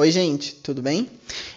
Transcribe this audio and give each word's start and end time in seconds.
Oi, 0.00 0.10
gente, 0.10 0.54
tudo 0.54 0.80
bem? 0.80 1.10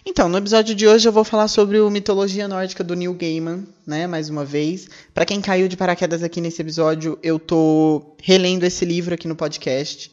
Então, 0.05 0.27
no 0.27 0.37
episódio 0.37 0.75
de 0.75 0.85
hoje 0.85 1.07
eu 1.07 1.13
vou 1.13 1.23
falar 1.23 1.47
sobre 1.47 1.79
o 1.79 1.89
mitologia 1.89 2.45
nórdica 2.45 2.83
do 2.83 2.93
Neil 2.93 3.13
Gaiman, 3.13 3.65
né, 3.87 4.05
mais 4.05 4.29
uma 4.29 4.43
vez. 4.43 4.89
Para 5.13 5.25
quem 5.25 5.39
caiu 5.39 5.69
de 5.69 5.77
paraquedas 5.77 6.21
aqui 6.21 6.41
nesse 6.41 6.61
episódio, 6.61 7.17
eu 7.23 7.39
tô 7.39 8.17
relendo 8.21 8.65
esse 8.65 8.83
livro 8.83 9.13
aqui 9.13 9.29
no 9.29 9.35
podcast, 9.37 10.11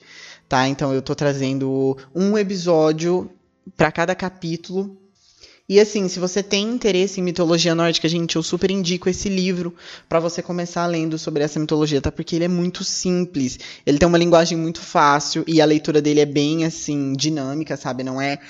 tá? 0.48 0.69
Então 0.69 0.95
eu 0.95 1.03
tô 1.03 1.12
trazendo 1.12 1.98
um 2.14 2.38
episódio 2.38 3.29
para 3.77 3.90
cada 3.90 4.15
capítulo 4.15 4.97
e 5.71 5.78
assim, 5.78 6.08
se 6.08 6.18
você 6.18 6.42
tem 6.42 6.68
interesse 6.68 7.21
em 7.21 7.22
mitologia 7.22 7.76
nórdica, 7.76 8.08
gente, 8.08 8.34
eu 8.34 8.42
super 8.42 8.72
indico 8.72 9.08
esse 9.08 9.28
livro 9.28 9.72
para 10.08 10.19
você 10.19 10.42
começar 10.42 10.84
lendo 10.87 11.16
sobre 11.16 11.44
essa 11.44 11.60
mitologia, 11.60 12.00
tá? 12.00 12.10
Porque 12.10 12.34
ele 12.34 12.44
é 12.44 12.48
muito 12.48 12.82
simples, 12.82 13.56
ele 13.87 13.96
tem 13.96 14.08
uma 14.08 14.19
linguagem 14.19 14.58
muito 14.58 14.80
fácil 14.80 15.44
e 15.46 15.60
a 15.60 15.64
leitura 15.64 16.02
dele 16.02 16.19
é 16.19 16.27
bem 16.27 16.64
assim 16.64 17.12
dinâmica, 17.12 17.77
sabe? 17.77 18.02
Não 18.02 18.20
é 18.20 18.41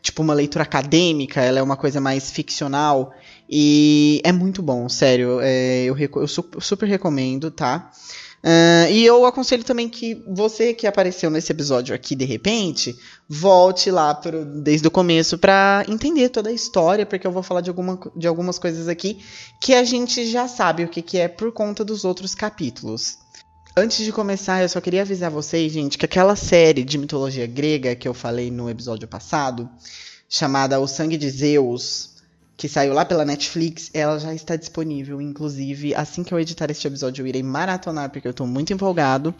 tipo 0.00 0.22
uma 0.22 0.32
leitura 0.32 0.62
acadêmica, 0.62 1.42
ela 1.42 1.58
é 1.58 1.62
uma 1.62 1.76
coisa 1.76 2.00
mais 2.00 2.30
ficcional 2.30 3.12
e 3.46 4.22
é 4.24 4.32
muito 4.32 4.62
bom, 4.62 4.88
sério. 4.88 5.38
É, 5.42 5.84
eu, 5.84 5.94
eu 5.98 6.26
super 6.26 6.88
recomendo, 6.88 7.50
tá? 7.50 7.90
Uh, 8.42 8.90
e 8.90 9.04
eu 9.04 9.26
aconselho 9.26 9.62
também 9.62 9.86
que 9.86 10.24
você 10.26 10.72
que 10.72 10.86
apareceu 10.86 11.28
nesse 11.28 11.52
episódio 11.52 11.94
aqui 11.94 12.16
de 12.16 12.24
repente, 12.24 12.96
volte 13.28 13.90
lá 13.90 14.14
pro, 14.14 14.46
desde 14.46 14.88
o 14.88 14.90
começo 14.90 15.36
para 15.36 15.84
entender 15.86 16.30
toda 16.30 16.48
a 16.48 16.52
história, 16.52 17.04
porque 17.04 17.26
eu 17.26 17.32
vou 17.32 17.42
falar 17.42 17.60
de, 17.60 17.68
alguma, 17.68 18.00
de 18.16 18.26
algumas 18.26 18.58
coisas 18.58 18.88
aqui 18.88 19.18
que 19.60 19.74
a 19.74 19.84
gente 19.84 20.26
já 20.26 20.48
sabe 20.48 20.84
o 20.84 20.88
que, 20.88 21.02
que 21.02 21.18
é 21.18 21.28
por 21.28 21.52
conta 21.52 21.84
dos 21.84 22.02
outros 22.02 22.34
capítulos. 22.34 23.18
Antes 23.76 24.04
de 24.04 24.10
começar, 24.10 24.62
eu 24.62 24.68
só 24.68 24.80
queria 24.80 25.02
avisar 25.02 25.30
vocês, 25.30 25.70
gente, 25.70 25.98
que 25.98 26.04
aquela 26.04 26.34
série 26.34 26.82
de 26.82 26.96
mitologia 26.96 27.46
grega 27.46 27.94
que 27.94 28.08
eu 28.08 28.14
falei 28.14 28.50
no 28.50 28.70
episódio 28.70 29.06
passado, 29.06 29.68
chamada 30.28 30.80
O 30.80 30.88
Sangue 30.88 31.18
de 31.18 31.28
Zeus, 31.28 32.10
que 32.60 32.68
saiu 32.68 32.92
lá 32.92 33.06
pela 33.06 33.24
Netflix, 33.24 33.90
ela 33.94 34.18
já 34.18 34.34
está 34.34 34.54
disponível. 34.54 35.18
Inclusive, 35.18 35.94
assim 35.94 36.22
que 36.22 36.34
eu 36.34 36.38
editar 36.38 36.70
este 36.70 36.86
episódio, 36.86 37.22
eu 37.22 37.26
irei 37.26 37.42
maratonar, 37.42 38.10
porque 38.10 38.28
eu 38.28 38.34
tô 38.34 38.46
muito 38.46 38.70
empolgado. 38.70 39.34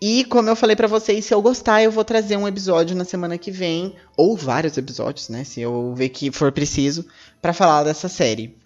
E 0.00 0.24
como 0.24 0.48
eu 0.48 0.56
falei 0.56 0.74
para 0.74 0.88
vocês, 0.88 1.24
se 1.24 1.32
eu 1.32 1.40
gostar, 1.40 1.80
eu 1.84 1.92
vou 1.92 2.04
trazer 2.04 2.36
um 2.36 2.48
episódio 2.48 2.96
na 2.96 3.04
semana 3.04 3.38
que 3.38 3.52
vem, 3.52 3.94
ou 4.16 4.36
vários 4.36 4.76
episódios, 4.76 5.28
né? 5.28 5.44
Se 5.44 5.60
eu 5.60 5.94
ver 5.94 6.08
que 6.08 6.32
for 6.32 6.50
preciso, 6.50 7.06
para 7.40 7.52
falar 7.52 7.84
dessa 7.84 8.08
série. 8.08 8.58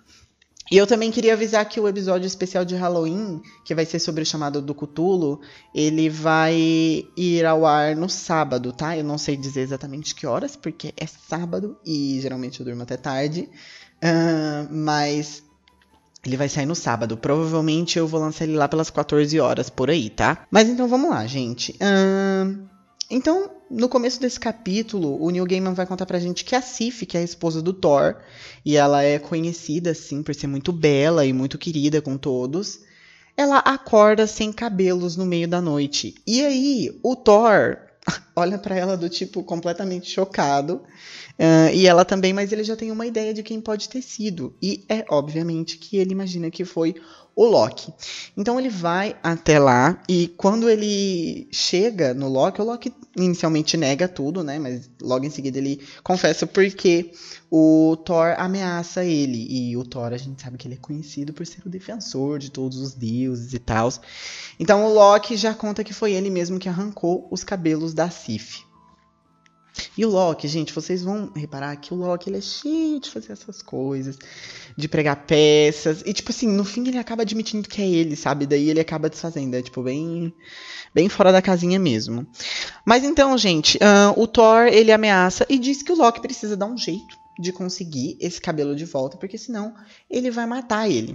E 0.70 0.76
eu 0.76 0.86
também 0.86 1.10
queria 1.10 1.32
avisar 1.32 1.68
que 1.68 1.80
o 1.80 1.88
episódio 1.88 2.28
especial 2.28 2.64
de 2.64 2.76
Halloween, 2.76 3.42
que 3.64 3.74
vai 3.74 3.84
ser 3.84 3.98
sobre 3.98 4.22
o 4.22 4.26
chamado 4.26 4.62
do 4.62 4.72
Cutulo, 4.72 5.40
ele 5.74 6.08
vai 6.08 7.04
ir 7.16 7.44
ao 7.44 7.66
ar 7.66 7.96
no 7.96 8.08
sábado, 8.08 8.72
tá? 8.72 8.96
Eu 8.96 9.02
não 9.02 9.18
sei 9.18 9.36
dizer 9.36 9.62
exatamente 9.62 10.14
que 10.14 10.28
horas, 10.28 10.54
porque 10.54 10.94
é 10.96 11.06
sábado 11.06 11.76
e 11.84 12.20
geralmente 12.22 12.60
eu 12.60 12.64
durmo 12.64 12.84
até 12.84 12.96
tarde. 12.96 13.48
Mas 14.70 15.42
ele 16.24 16.36
vai 16.36 16.48
sair 16.48 16.66
no 16.66 16.74
sábado. 16.74 17.16
Provavelmente 17.16 17.98
eu 17.98 18.06
vou 18.06 18.20
lançar 18.20 18.44
ele 18.44 18.56
lá 18.56 18.68
pelas 18.68 18.90
14 18.90 19.38
horas, 19.40 19.70
por 19.70 19.90
aí, 19.90 20.10
tá? 20.10 20.46
Mas 20.50 20.68
então 20.68 20.86
vamos 20.86 21.10
lá, 21.10 21.26
gente. 21.26 21.72
Uh, 21.72 22.58
então, 23.10 23.50
no 23.70 23.88
começo 23.88 24.20
desse 24.20 24.38
capítulo, 24.38 25.22
o 25.22 25.30
Neil 25.30 25.46
Gaiman 25.46 25.74
vai 25.74 25.86
contar 25.86 26.06
pra 26.06 26.18
gente 26.18 26.44
que 26.44 26.54
a 26.54 26.62
Sif, 26.62 27.06
que 27.06 27.16
é 27.16 27.20
a 27.20 27.24
esposa 27.24 27.62
do 27.62 27.72
Thor, 27.72 28.16
e 28.64 28.76
ela 28.76 29.02
é 29.02 29.18
conhecida, 29.18 29.90
assim, 29.90 30.22
por 30.22 30.34
ser 30.34 30.46
muito 30.46 30.72
bela 30.72 31.24
e 31.24 31.32
muito 31.32 31.58
querida 31.58 32.00
com 32.02 32.16
todos, 32.16 32.80
ela 33.36 33.58
acorda 33.58 34.26
sem 34.26 34.52
cabelos 34.52 35.16
no 35.16 35.24
meio 35.24 35.48
da 35.48 35.60
noite. 35.60 36.14
E 36.26 36.44
aí, 36.44 37.00
o 37.02 37.16
Thor 37.16 37.78
olha 38.34 38.58
para 38.58 38.76
ela 38.76 38.96
do 38.96 39.08
tipo 39.08 39.42
completamente 39.42 40.10
chocado 40.10 40.82
Uh, 41.40 41.72
e 41.72 41.86
ela 41.86 42.04
também, 42.04 42.34
mas 42.34 42.52
ele 42.52 42.62
já 42.62 42.76
tem 42.76 42.90
uma 42.90 43.06
ideia 43.06 43.32
de 43.32 43.42
quem 43.42 43.62
pode 43.62 43.88
ter 43.88 44.02
sido. 44.02 44.54
E 44.60 44.84
é 44.90 45.06
obviamente 45.08 45.78
que 45.78 45.96
ele 45.96 46.12
imagina 46.12 46.50
que 46.50 46.66
foi 46.66 46.94
o 47.34 47.46
Loki. 47.46 47.90
Então 48.36 48.60
ele 48.60 48.68
vai 48.68 49.16
até 49.22 49.58
lá 49.58 50.02
e 50.06 50.28
quando 50.36 50.68
ele 50.68 51.48
chega 51.50 52.12
no 52.12 52.28
Loki, 52.28 52.60
o 52.60 52.64
Loki 52.64 52.92
inicialmente 53.16 53.78
nega 53.78 54.06
tudo, 54.06 54.44
né? 54.44 54.58
Mas 54.58 54.90
logo 55.00 55.24
em 55.24 55.30
seguida 55.30 55.56
ele 55.56 55.80
confessa 56.02 56.46
porque 56.46 57.12
o 57.50 57.96
Thor 58.04 58.34
ameaça 58.36 59.02
ele. 59.04 59.46
E 59.50 59.76
o 59.76 59.84
Thor, 59.84 60.12
a 60.12 60.18
gente 60.18 60.42
sabe 60.42 60.58
que 60.58 60.68
ele 60.68 60.74
é 60.74 60.78
conhecido 60.78 61.32
por 61.32 61.46
ser 61.46 61.62
o 61.64 61.70
defensor 61.70 62.38
de 62.38 62.50
todos 62.50 62.78
os 62.78 62.92
deuses 62.92 63.54
e 63.54 63.58
tal. 63.58 63.90
Então 64.58 64.84
o 64.84 64.92
Loki 64.92 65.36
já 65.36 65.54
conta 65.54 65.82
que 65.82 65.94
foi 65.94 66.12
ele 66.12 66.28
mesmo 66.28 66.58
que 66.58 66.68
arrancou 66.68 67.26
os 67.30 67.42
cabelos 67.42 67.89
da 67.94 68.10
Sif. 68.10 68.64
E 69.96 70.04
o 70.04 70.10
Loki, 70.10 70.48
gente, 70.48 70.72
vocês 70.72 71.02
vão 71.02 71.30
reparar 71.34 71.76
que 71.76 71.94
o 71.94 71.96
Loki 71.96 72.28
ele 72.28 72.38
é 72.38 72.40
cheio 72.40 73.00
de 73.00 73.10
fazer 73.10 73.32
essas 73.32 73.62
coisas, 73.62 74.18
de 74.76 74.88
pregar 74.88 75.24
peças. 75.26 76.02
E, 76.04 76.12
tipo 76.12 76.30
assim, 76.30 76.48
no 76.48 76.64
fim 76.64 76.86
ele 76.88 76.98
acaba 76.98 77.22
admitindo 77.22 77.68
que 77.68 77.80
é 77.80 77.88
ele, 77.88 78.16
sabe? 78.16 78.46
Daí 78.46 78.68
ele 78.68 78.80
acaba 78.80 79.08
desfazendo. 79.08 79.54
É, 79.54 79.62
tipo, 79.62 79.82
bem, 79.82 80.34
bem 80.94 81.08
fora 81.08 81.32
da 81.32 81.40
casinha 81.40 81.78
mesmo. 81.78 82.26
Mas 82.84 83.04
então, 83.04 83.36
gente, 83.38 83.78
uh, 83.78 84.20
o 84.20 84.26
Thor 84.26 84.66
ele 84.66 84.92
ameaça 84.92 85.46
e 85.48 85.58
diz 85.58 85.82
que 85.82 85.92
o 85.92 85.96
Loki 85.96 86.20
precisa 86.20 86.56
dar 86.56 86.66
um 86.66 86.76
jeito 86.76 87.19
de 87.40 87.52
conseguir 87.52 88.16
esse 88.20 88.40
cabelo 88.40 88.76
de 88.76 88.84
volta, 88.84 89.16
porque 89.16 89.38
senão 89.38 89.74
ele 90.08 90.30
vai 90.30 90.46
matar 90.46 90.88
ele. 90.88 91.12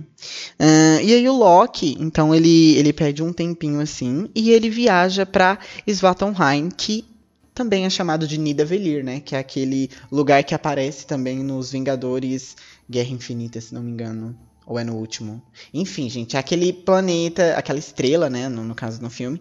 Uh, 0.60 1.02
e 1.04 1.14
aí 1.14 1.30
o 1.30 1.34
Loki, 1.34 1.96
então 2.00 2.34
ele, 2.34 2.76
ele 2.76 2.92
pede 2.92 3.22
um 3.22 3.32
tempinho 3.32 3.80
assim 3.80 4.30
e 4.34 4.52
ele 4.52 4.70
viaja 4.70 5.26
para 5.26 5.60
Svartalfheim, 5.88 6.70
que 6.70 7.06
também 7.54 7.86
é 7.86 7.90
chamado 7.90 8.28
de 8.28 8.38
Nidavellir, 8.38 9.04
né? 9.04 9.22
Que 9.22 9.36
é 9.36 9.40
aquele 9.40 9.90
lugar 10.12 10.44
que 10.44 10.54
aparece 10.54 11.08
também 11.08 11.42
nos 11.42 11.72
Vingadores 11.72 12.58
Guerra 12.90 13.12
Infinita, 13.12 13.62
se 13.62 13.74
não 13.74 13.82
me 13.82 13.92
engano. 13.92 14.38
Ou 14.68 14.80
é 14.80 14.84
no 14.84 14.96
último? 14.96 15.42
Enfim, 15.74 16.10
gente, 16.10 16.36
é 16.36 16.40
aquele 16.40 16.74
planeta, 16.74 17.56
aquela 17.56 17.78
estrela, 17.80 18.30
né? 18.30 18.50
No, 18.50 18.64
no 18.64 18.76
caso 18.76 19.02
no 19.02 19.10
filme. 19.10 19.40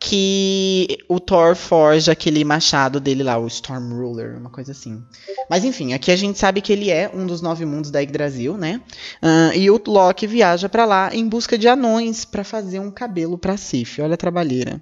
Que 0.00 0.98
o 1.08 1.18
Thor 1.18 1.56
forja 1.56 2.12
aquele 2.12 2.44
machado 2.44 3.00
dele 3.00 3.22
lá, 3.24 3.36
o 3.36 3.48
Storm 3.48 3.92
Ruler, 3.92 4.38
uma 4.38 4.50
coisa 4.50 4.70
assim. 4.70 5.02
Mas 5.50 5.64
enfim, 5.64 5.92
aqui 5.92 6.12
a 6.12 6.16
gente 6.16 6.38
sabe 6.38 6.60
que 6.60 6.72
ele 6.72 6.88
é 6.90 7.10
um 7.12 7.26
dos 7.26 7.42
nove 7.42 7.64
mundos 7.64 7.90
da 7.90 8.00
Yggdrasil, 8.00 8.56
né? 8.56 8.80
Uh, 9.20 9.56
e 9.56 9.70
o 9.70 9.82
Loki 9.86 10.26
viaja 10.26 10.68
para 10.68 10.84
lá 10.84 11.10
em 11.12 11.28
busca 11.28 11.58
de 11.58 11.66
anões 11.66 12.24
para 12.24 12.44
fazer 12.44 12.78
um 12.78 12.90
cabelo 12.90 13.36
para 13.36 13.56
Sif. 13.56 14.00
Olha 14.00 14.14
a 14.14 14.18
trabalheira. 14.18 14.80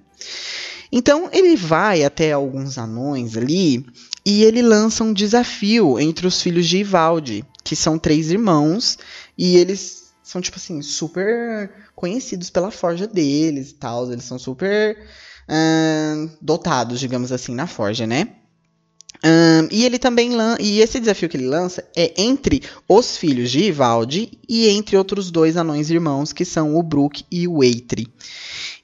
Então 0.91 1.29
ele 1.33 1.55
vai 1.55 2.03
até 2.03 2.31
alguns 2.31 2.77
anões 2.77 3.35
ali 3.35 3.85
e 4.25 4.43
ele 4.43 4.61
lança 4.61 5.03
um 5.03 5.13
desafio 5.13 5.99
entre 5.99 6.27
os 6.27 6.41
filhos 6.41 6.67
de 6.67 6.79
Ivaldi, 6.79 7.45
que 7.63 7.75
são 7.75 7.97
três 7.97 8.29
irmãos, 8.29 8.97
e 9.37 9.55
eles 9.55 10.13
são, 10.21 10.41
tipo 10.41 10.57
assim, 10.57 10.81
super 10.81 11.71
conhecidos 11.97 12.51
pela 12.51 12.69
forja 12.69 13.07
deles 13.07 13.71
e 13.71 13.73
tal. 13.73 14.09
Eles 14.11 14.23
são 14.23 14.37
super 14.37 14.95
dotados, 16.39 16.99
digamos 16.99 17.31
assim, 17.31 17.55
na 17.55 17.65
forja, 17.65 18.05
né? 18.05 18.35
E 19.71 19.83
ele 19.83 19.97
também 19.97 20.31
e 20.59 20.79
esse 20.79 20.99
desafio 20.99 21.27
que 21.27 21.35
ele 21.35 21.47
lança 21.47 21.83
é 21.95 22.21
entre 22.21 22.61
os 22.87 23.17
filhos 23.17 23.49
de 23.49 23.63
Ivaldi 23.63 24.39
e 24.47 24.69
entre 24.69 24.95
outros 24.95 25.31
dois 25.31 25.57
anões 25.57 25.89
irmãos 25.89 26.31
que 26.31 26.45
são 26.45 26.75
o 26.77 26.83
Brook 26.83 27.25
e 27.31 27.47
o 27.47 27.63
Eitri. 27.63 28.07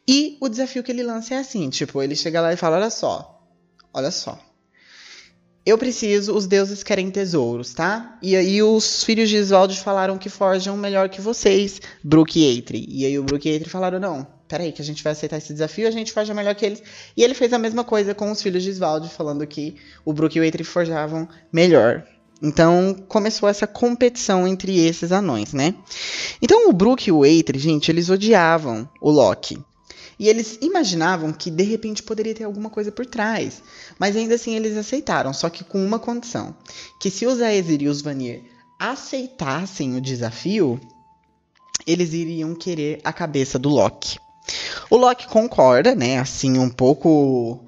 E 0.07 0.37
o 0.41 0.49
desafio 0.49 0.83
que 0.83 0.91
ele 0.91 1.03
lança 1.03 1.35
é 1.35 1.37
assim, 1.37 1.69
tipo, 1.69 2.01
ele 2.01 2.15
chega 2.15 2.41
lá 2.41 2.51
e 2.51 2.57
fala, 2.57 2.77
olha 2.77 2.89
só, 2.89 3.47
olha 3.93 4.09
só. 4.09 4.37
Eu 5.65 5.77
preciso, 5.77 6.35
os 6.35 6.45
deuses 6.45 6.83
querem 6.83 7.09
tesouros, 7.09 7.73
tá? 7.73 8.17
E 8.21 8.35
aí 8.35 8.61
os 8.61 9.01
filhos 9.03 9.29
de 9.29 9.37
Isolde 9.37 9.79
falaram 9.79 10.17
que 10.17 10.27
forjam 10.27 10.75
melhor 10.75 11.07
que 11.07 11.21
vocês, 11.21 11.79
Brook 12.03 12.37
e 12.37 12.43
Eitri. 12.43 12.85
E 12.89 13.05
aí 13.05 13.17
o 13.17 13.23
Brook 13.23 13.47
e 13.47 13.51
Eitri 13.51 13.69
falaram, 13.69 13.97
não, 13.97 14.27
peraí, 14.45 14.73
que 14.73 14.81
a 14.81 14.85
gente 14.85 15.01
vai 15.01 15.13
aceitar 15.13 15.37
esse 15.37 15.53
desafio, 15.53 15.87
a 15.87 15.91
gente 15.91 16.11
forja 16.11 16.33
melhor 16.33 16.53
que 16.53 16.65
eles. 16.65 16.83
E 17.15 17.23
ele 17.23 17.33
fez 17.33 17.53
a 17.53 17.57
mesma 17.57 17.85
coisa 17.85 18.13
com 18.13 18.29
os 18.29 18.41
filhos 18.41 18.61
de 18.61 18.71
Isvalde, 18.71 19.07
falando 19.07 19.47
que 19.47 19.77
o 20.03 20.11
Brook 20.11 20.37
e 20.37 20.41
o 20.41 20.43
Eitri 20.43 20.65
forjavam 20.65 21.29
melhor. 21.51 22.03
Então 22.41 22.93
começou 23.07 23.47
essa 23.47 23.65
competição 23.65 24.45
entre 24.45 24.85
esses 24.85 25.13
anões, 25.13 25.53
né? 25.53 25.73
Então 26.41 26.69
o 26.69 26.73
Brook 26.73 27.07
e 27.07 27.11
o 27.11 27.25
Eitri, 27.25 27.57
gente, 27.57 27.89
eles 27.89 28.09
odiavam 28.09 28.89
o 28.99 29.09
Loki. 29.09 29.57
E 30.19 30.29
eles 30.29 30.57
imaginavam 30.61 31.33
que 31.33 31.49
de 31.49 31.63
repente 31.63 32.03
poderia 32.03 32.35
ter 32.35 32.43
alguma 32.43 32.69
coisa 32.69 32.91
por 32.91 33.05
trás. 33.05 33.61
Mas 33.97 34.15
ainda 34.15 34.35
assim 34.35 34.55
eles 34.55 34.77
aceitaram, 34.77 35.33
só 35.33 35.49
que 35.49 35.63
com 35.63 35.83
uma 35.83 35.99
condição: 35.99 36.55
que 36.99 37.09
se 37.09 37.25
os 37.25 37.41
Aesir 37.41 37.81
e 37.81 37.87
os 37.87 38.01
Vanir 38.01 38.43
aceitassem 38.79 39.95
o 39.95 40.01
desafio, 40.01 40.79
eles 41.85 42.13
iriam 42.13 42.53
querer 42.55 42.99
a 43.03 43.13
cabeça 43.13 43.57
do 43.57 43.69
Loki. 43.69 44.17
O 44.89 44.97
Loki 44.97 45.27
concorda, 45.27 45.95
né? 45.95 46.19
Assim, 46.19 46.57
um 46.57 46.69
pouco 46.69 47.63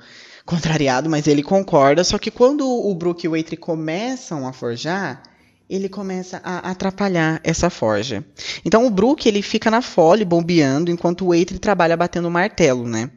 contrariado, 0.46 1.10
mas 1.10 1.28
ele 1.28 1.42
concorda. 1.42 2.04
Só 2.04 2.18
que 2.18 2.30
quando 2.30 2.68
o 2.68 2.94
Brook 2.94 3.26
e 3.26 3.30
o 3.30 3.36
Eitri 3.36 3.58
começam 3.58 4.48
a 4.48 4.54
forjar, 4.54 5.24
ele 5.70 5.90
começa 5.90 6.40
a 6.44 6.70
atrapalhar 6.70 7.42
essa 7.44 7.70
forja. 7.70 8.24
Então 8.64 8.86
o 8.86 8.90
Brook 8.90 9.28
ele 9.28 9.42
fica 9.42 9.72
na 9.72 9.82
fole 9.82 10.24
bombeando 10.24 10.92
enquanto 10.92 11.26
o 11.26 11.34
Eitri 11.34 11.58
trabalha 11.60 11.98
batendo 11.98 12.28
o 12.28 12.32
martelo, 12.32 12.88
né? 12.88 13.10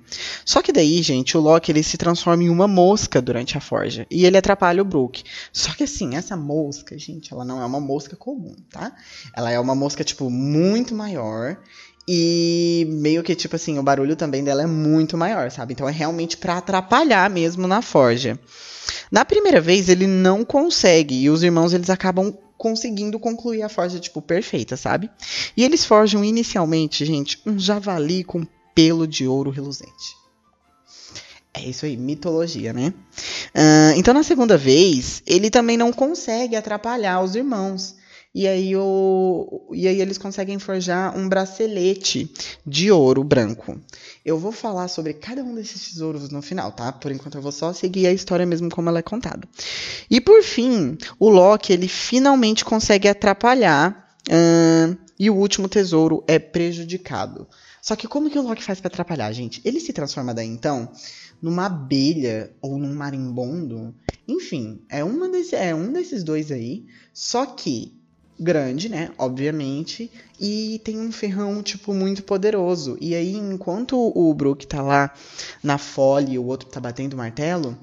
Só 0.45 0.63
que 0.63 0.73
daí, 0.73 1.03
gente, 1.03 1.37
o 1.37 1.41
Loki 1.41 1.71
ele 1.71 1.83
se 1.83 1.99
transforma 1.99 2.43
em 2.43 2.49
uma 2.49 2.67
mosca 2.67 3.21
durante 3.21 3.59
a 3.59 3.61
forja 3.61 4.07
e 4.11 4.25
ele 4.25 4.39
atrapalha 4.39 4.83
o 4.83 4.85
Brook. 4.85 5.23
Só 5.53 5.73
que 5.73 5.85
assim, 5.85 6.17
essa 6.17 6.37
mosca, 6.37 6.99
gente, 6.99 7.33
ela 7.33 7.45
não 7.45 7.61
é 7.61 7.67
uma 7.67 7.81
mosca 7.81 8.17
comum, 8.17 8.57
tá? 8.71 8.93
Ela 9.37 9.51
é 9.51 9.61
uma 9.61 9.75
mosca 9.75 10.03
tipo 10.03 10.31
muito 10.31 10.95
maior 10.95 11.59
e 12.11 12.87
meio 12.89 13.23
que, 13.23 13.35
tipo 13.35 13.55
assim, 13.55 13.79
o 13.79 13.83
barulho 13.83 14.17
também 14.17 14.43
dela 14.43 14.63
é 14.63 14.67
muito 14.67 15.15
maior, 15.19 15.51
sabe? 15.51 15.75
Então 15.75 15.87
é 15.87 15.93
realmente 15.93 16.39
para 16.39 16.57
atrapalhar 16.57 17.29
mesmo 17.29 17.67
na 17.67 17.83
forja. 17.83 18.41
Na 19.11 19.25
primeira 19.25 19.61
vez 19.61 19.89
ele 19.89 20.07
não 20.07 20.45
consegue 20.45 21.15
e 21.15 21.31
os 21.31 21.43
irmãos 21.43 21.73
eles 21.73 21.91
acabam 21.91 22.37
conseguindo 22.57 23.19
concluir 23.19 23.63
a 23.63 23.69
forja 23.69 24.01
tipo 24.01 24.21
perfeita, 24.21 24.77
sabe? 24.77 25.11
E 25.57 25.65
eles 25.65 25.85
forjam 25.85 26.25
inicialmente, 26.25 27.05
gente, 27.05 27.41
um 27.47 27.59
javali 27.59 28.25
com 28.25 28.45
pelo 28.75 29.07
de 29.07 29.27
ouro 29.27 29.51
reluzente. 29.51 30.17
É 31.55 31.63
isso 31.63 31.87
aí, 31.87 31.97
mitologia, 31.97 32.73
né? 32.73 32.93
Uh, 33.55 33.97
então 33.97 34.15
na 34.15 34.23
segunda 34.23 34.57
vez 34.57 35.23
ele 35.27 35.51
também 35.51 35.77
não 35.77 35.93
consegue 35.93 36.55
atrapalhar 36.55 37.21
os 37.21 37.35
irmãos. 37.35 37.97
E 38.39 38.47
aí, 38.47 38.77
o, 38.77 39.67
e 39.73 39.89
aí 39.89 40.01
eles 40.01 40.17
conseguem 40.17 40.61
forjar 40.61 41.19
um 41.19 41.29
bracelete 41.29 42.33
de 42.65 42.89
ouro 42.89 43.25
branco. 43.25 43.77
Eu 44.25 44.39
vou 44.39 44.53
falar 44.53 44.87
sobre 44.87 45.13
cada 45.15 45.43
um 45.43 45.57
desses 45.57 45.91
tesouros 45.91 46.31
no 46.31 46.41
final, 46.41 46.71
tá? 46.71 46.93
Por 46.93 47.11
enquanto 47.11 47.35
eu 47.35 47.43
vou 47.43 47.51
só 47.51 47.73
seguir 47.73 48.07
a 48.07 48.13
história 48.13 48.47
mesmo 48.47 48.71
como 48.71 48.91
ela 48.91 49.01
é 49.01 49.03
contada. 49.03 49.43
E 50.09 50.21
por 50.21 50.41
fim, 50.45 50.97
o 51.19 51.29
Loki 51.29 51.73
ele 51.73 51.89
finalmente 51.89 52.65
consegue 52.65 53.09
atrapalhar 53.09 54.09
e 55.19 55.29
o 55.29 55.35
último 55.35 55.69
tesouro 55.69 56.23
é 56.29 56.39
prejudicado. 56.39 57.45
Só 57.83 57.97
que 57.97 58.07
como 58.07 58.31
que 58.31 58.39
o 58.39 58.43
Loki 58.43 58.63
faz 58.63 58.81
para 58.81 58.87
atrapalhar, 58.87 59.33
gente? 59.33 59.61
Ele 59.65 59.81
se 59.81 59.93
transforma 59.93 60.33
daí 60.33 60.47
então 60.47 60.93
numa 61.43 61.67
abelha 61.67 62.53
ou 62.63 62.79
num 62.79 62.95
marimbondo. 62.95 63.93
Enfim, 64.29 64.81
é, 64.89 65.03
uma 65.03 65.29
desse, 65.29 65.57
é 65.57 65.75
um 65.75 65.93
desses 65.93 66.23
dois 66.23 66.53
aí. 66.53 66.87
Só 67.13 67.45
que 67.45 67.98
grande, 68.39 68.89
né? 68.89 69.11
Obviamente. 69.19 70.11
E 70.41 70.81
tem 70.85 70.99
um 70.99 71.11
ferrão, 71.11 71.63
tipo, 71.63 71.93
muito 71.93 72.23
poderoso. 72.23 72.97
E 73.01 73.15
aí, 73.15 73.35
enquanto 73.35 73.97
o 73.97 74.33
Brook 74.35 74.67
tá 74.67 74.81
lá 74.83 75.13
na 75.63 75.79
folha 75.79 76.31
e 76.31 76.39
o 76.39 76.47
outro 76.47 76.69
tá 76.69 76.81
batendo 76.81 77.15
o 77.15 77.17
martelo, 77.17 77.77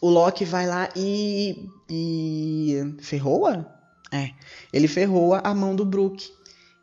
o 0.00 0.10
Loki 0.10 0.44
vai 0.44 0.66
lá 0.66 0.88
e. 0.94 1.68
e. 1.88 2.94
ferroa? 3.00 3.66
É. 4.12 4.30
Ele 4.72 4.86
ferroa 4.86 5.40
a 5.42 5.54
mão 5.54 5.74
do 5.74 5.84
Brook. 5.84 6.30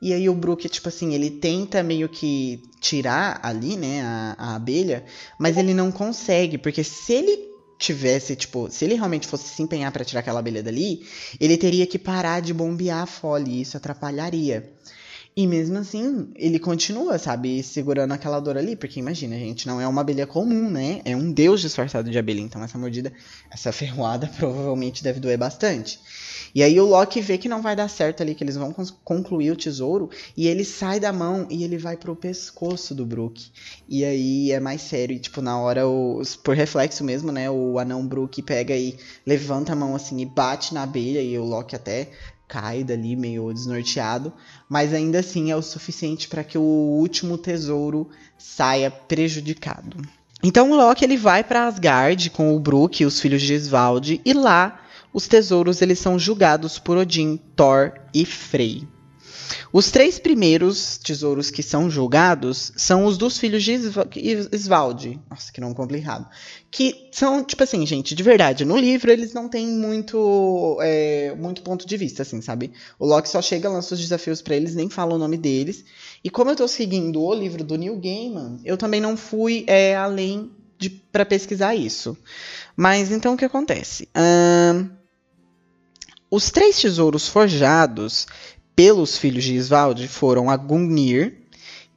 E 0.02 0.12
aí 0.12 0.28
o 0.28 0.34
Brook, 0.34 0.68
tipo 0.68 0.90
assim, 0.90 1.14
ele 1.14 1.32
tenta 1.32 1.82
meio 1.82 2.10
que 2.10 2.62
tirar 2.82 3.40
ali, 3.42 3.78
né, 3.78 4.02
a, 4.02 4.36
a 4.38 4.56
abelha, 4.56 5.06
mas 5.40 5.56
ele 5.56 5.74
não 5.74 5.94
consegue, 5.94 6.58
porque 6.58 6.84
se 6.84 7.14
ele 7.14 7.53
tivesse, 7.84 8.36
tipo, 8.36 8.70
se 8.70 8.86
ele 8.86 8.96
realmente 8.96 9.28
fosse 9.28 9.50
se 9.50 9.62
empenhar 9.62 9.92
para 9.92 10.06
tirar 10.06 10.22
aquela 10.22 10.40
abelha 10.40 10.64
dali, 10.64 11.06
ele 11.40 11.58
teria 11.58 11.86
que 11.86 12.00
parar 12.00 12.42
de 12.42 12.54
bombear 12.54 13.04
a 13.04 13.06
folha 13.06 13.50
e 13.50 13.62
isso 13.62 13.76
atrapalharia. 13.76 14.72
E 15.36 15.48
mesmo 15.48 15.80
assim, 15.80 16.32
ele 16.36 16.60
continua, 16.60 17.18
sabe, 17.18 17.62
segurando 17.64 18.12
aquela 18.14 18.40
dor 18.40 18.56
ali, 18.56 18.76
porque 18.76 19.00
imagina, 19.00 19.36
gente, 19.36 19.66
não 19.66 19.82
é 19.82 19.88
uma 19.88 20.02
abelha 20.02 20.28
comum, 20.28 20.70
né? 20.70 21.02
É 21.04 21.16
um 21.16 21.32
deus 21.32 21.60
disfarçado 21.60 22.10
de 22.10 22.18
abelha, 22.20 22.40
então 22.40 22.64
essa 22.64 22.78
mordida, 22.78 23.12
essa 23.52 23.72
ferroada 23.74 24.28
provavelmente 24.38 25.04
deve 25.04 25.20
doer 25.20 25.38
bastante. 25.38 26.00
E 26.56 26.62
aí 26.62 26.80
o 26.80 26.86
Loki 26.86 27.20
vê 27.20 27.38
que 27.38 27.50
não 27.50 27.62
vai 27.62 27.76
dar 27.76 27.88
certo 27.88 28.22
ali, 28.22 28.36
que 28.36 28.44
eles 28.44 28.56
vão 28.56 28.74
concluir 29.04 29.52
o 29.52 29.56
tesouro, 29.56 30.10
e 30.38 30.48
ele 30.48 30.64
sai 30.64 31.00
da 31.00 31.12
mão 31.12 31.48
e 31.50 31.64
ele 31.64 31.78
vai 31.78 31.98
pro 31.98 32.16
pescoço 32.16 32.94
do 32.94 33.06
Brook. 33.06 33.52
E 33.90 34.06
aí 34.06 34.52
é 34.52 34.60
mais 34.60 34.82
sério, 34.82 35.16
e 35.16 35.20
tipo, 35.20 35.42
na 35.42 35.60
hora, 35.60 35.88
o, 35.88 36.22
por 36.44 36.56
reflexo 36.56 37.04
mesmo, 37.04 37.32
né, 37.32 37.50
o 37.50 37.80
anão 37.80 38.06
Brook 38.06 38.42
pega 38.44 38.76
e 38.76 38.98
levanta 39.26 39.74
a 39.74 39.76
mão 39.76 39.96
assim 39.96 40.20
e 40.20 40.26
bate 40.26 40.74
na 40.74 40.84
abelha, 40.84 41.22
e 41.22 41.38
o 41.40 41.44
Loki 41.44 41.76
até 41.76 42.10
cai 42.48 42.84
dali 42.84 43.16
meio 43.16 43.52
desnorteado, 43.52 44.32
mas 44.70 44.94
ainda 44.94 45.20
assim 45.20 45.50
é 45.50 45.56
o 45.56 45.62
suficiente 45.62 46.28
para 46.28 46.44
que 46.44 46.58
o 46.58 46.62
último 46.62 47.36
tesouro 47.36 48.10
saia 48.38 48.92
prejudicado. 48.92 49.98
Então 50.44 50.70
o 50.70 50.76
Loki 50.76 51.04
ele 51.04 51.18
vai 51.18 51.44
para 51.44 51.66
Asgard 51.66 52.30
com 52.30 52.56
o 52.56 52.60
Brook 52.60 53.02
e 53.02 53.06
os 53.06 53.20
filhos 53.20 53.42
de 53.42 53.56
Svald 53.56 54.22
e 54.24 54.34
lá 54.34 54.83
os 55.14 55.28
tesouros 55.28 55.82
eles 55.82 56.00
são 56.00 56.18
julgados 56.18 56.80
por 56.80 56.98
Odin, 56.98 57.40
Thor 57.56 57.94
e 58.14 58.26
Frey. 58.26 58.88
Os 59.72 59.90
três 59.90 60.20
primeiros 60.20 60.98
tesouros 60.98 61.50
que 61.50 61.64
são 61.64 61.90
julgados 61.90 62.72
são 62.76 63.06
os 63.06 63.18
dos 63.18 63.38
filhos 63.38 63.64
de 63.64 63.80
Svald. 64.56 65.20
Nossa, 65.30 65.52
que 65.52 65.60
nome 65.60 65.76
complicado. 65.76 66.28
Que 66.70 67.10
são, 67.12 67.44
tipo 67.44 67.64
assim, 67.64 67.86
gente, 67.86 68.16
de 68.16 68.24
verdade, 68.24 68.66
no 68.66 68.78
livro 68.78 69.12
eles 69.12 69.34
não 69.34 69.50
têm 69.50 69.68
muito, 69.68 70.78
é, 70.82 71.36
muito 71.36 71.62
ponto 71.62 71.88
de 71.88 71.98
vista, 71.98 72.22
assim, 72.22 72.42
sabe? 72.42 72.72
O 73.00 73.06
Loki 73.06 73.30
só 73.30 73.42
chega, 73.42 73.70
lança 73.70 73.96
os 73.96 74.00
desafios 74.00 74.42
para 74.42 74.56
eles, 74.56 74.76
nem 74.76 74.90
fala 74.90 75.16
o 75.16 75.20
nome 75.20 75.38
deles. 75.38 75.84
E 76.24 76.30
como 76.30 76.52
eu 76.52 76.56
tô 76.56 76.68
seguindo 76.68 77.22
o 77.22 77.34
livro 77.34 77.64
do 77.64 77.78
Neil 77.78 78.00
Gaiman, 78.00 78.60
eu 78.64 78.78
também 78.78 79.02
não 79.02 79.18
fui 79.18 79.64
é, 79.68 79.96
além 79.96 80.52
para 81.12 81.26
pesquisar 81.26 81.76
isso. 81.76 82.18
Mas 82.76 83.12
então 83.12 83.34
o 83.34 83.38
que 83.38 83.46
acontece? 83.46 84.08
Os 86.36 86.50
três 86.50 86.82
tesouros 86.82 87.28
forjados 87.28 88.26
pelos 88.76 89.16
filhos 89.20 89.44
de 89.44 89.54
Isvald 89.54 90.08
foram 90.08 90.50
a 90.50 90.58
Gungnir, 90.58 91.44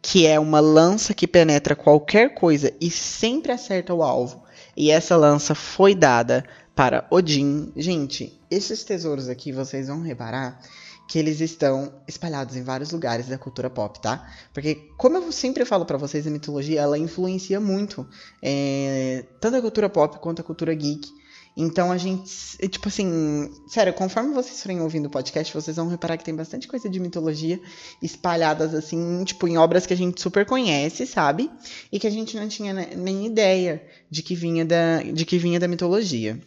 que 0.02 0.26
é 0.26 0.38
uma 0.38 0.60
lança 0.60 1.14
que 1.14 1.26
penetra 1.26 1.74
qualquer 1.74 2.34
coisa 2.34 2.70
e 2.78 2.90
sempre 2.90 3.50
acerta 3.50 3.94
o 3.94 4.02
alvo. 4.02 4.44
E 4.76 4.90
essa 4.90 5.16
lança 5.16 5.54
foi 5.54 5.94
dada 5.94 6.44
para 6.74 7.06
Odin. 7.10 7.72
Gente, 7.74 8.38
esses 8.50 8.84
tesouros 8.84 9.30
aqui 9.30 9.52
vocês 9.52 9.88
vão 9.88 10.02
reparar 10.02 10.60
que 11.08 11.18
eles 11.18 11.40
estão 11.40 11.94
espalhados 12.06 12.56
em 12.56 12.62
vários 12.62 12.90
lugares 12.90 13.28
da 13.28 13.38
cultura 13.38 13.70
pop, 13.70 13.98
tá? 14.02 14.30
Porque, 14.52 14.90
como 14.98 15.16
eu 15.16 15.32
sempre 15.32 15.64
falo 15.64 15.86
para 15.86 15.96
vocês, 15.96 16.26
a 16.26 16.30
mitologia 16.30 16.82
ela 16.82 16.98
influencia 16.98 17.58
muito 17.58 18.06
é, 18.42 19.24
tanto 19.40 19.56
a 19.56 19.62
cultura 19.62 19.88
pop 19.88 20.18
quanto 20.18 20.40
a 20.40 20.44
cultura 20.44 20.74
geek. 20.74 21.08
Então 21.56 21.90
a 21.90 21.96
gente, 21.96 22.30
tipo 22.68 22.88
assim, 22.88 23.50
sério, 23.66 23.94
conforme 23.94 24.34
vocês 24.34 24.62
forem 24.62 24.82
ouvindo 24.82 25.06
o 25.06 25.10
podcast, 25.10 25.54
vocês 25.54 25.76
vão 25.76 25.88
reparar 25.88 26.18
que 26.18 26.24
tem 26.24 26.34
bastante 26.34 26.68
coisa 26.68 26.86
de 26.86 27.00
mitologia 27.00 27.58
espalhadas 28.02 28.74
assim, 28.74 29.24
tipo, 29.24 29.48
em 29.48 29.56
obras 29.56 29.86
que 29.86 29.94
a 29.94 29.96
gente 29.96 30.20
super 30.20 30.44
conhece, 30.44 31.06
sabe? 31.06 31.50
E 31.90 31.98
que 31.98 32.06
a 32.06 32.10
gente 32.10 32.36
não 32.36 32.46
tinha 32.46 32.74
nem 32.74 33.24
ideia 33.24 33.82
de 34.10 34.22
que 34.22 34.34
vinha 34.34 34.66
da, 34.66 35.02
de 35.02 35.24
que 35.24 35.38
vinha 35.38 35.58
da 35.58 35.66
mitologia. 35.66 36.38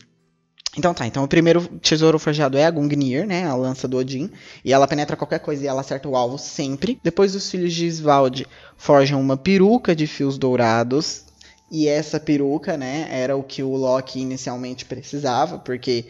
Então 0.77 0.93
tá, 0.93 1.07
então 1.07 1.23
o 1.23 1.27
primeiro 1.27 1.67
tesouro 1.79 2.19
forjado 2.19 2.55
é 2.55 2.65
a 2.65 2.69
Gungnir, 2.69 3.25
né, 3.25 3.47
a 3.47 3.55
lança 3.55 3.87
do 3.87 3.97
Odin, 3.97 4.29
e 4.63 4.71
ela 4.71 4.87
penetra 4.87 5.17
qualquer 5.17 5.39
coisa 5.39 5.63
e 5.63 5.67
ela 5.67 5.81
acerta 5.81 6.07
o 6.07 6.15
alvo 6.15 6.37
sempre. 6.37 6.99
Depois 7.03 7.33
os 7.33 7.49
filhos 7.49 7.73
de 7.73 7.87
Svald 7.87 8.45
forjam 8.77 9.19
uma 9.19 9.35
peruca 9.35 9.95
de 9.95 10.05
fios 10.05 10.37
dourados, 10.37 11.25
e 11.71 11.87
essa 11.87 12.19
peruca, 12.19 12.77
né, 12.77 13.07
era 13.09 13.35
o 13.35 13.43
que 13.43 13.61
o 13.61 13.75
Loki 13.75 14.19
inicialmente 14.19 14.85
precisava, 14.85 15.59
porque 15.59 16.05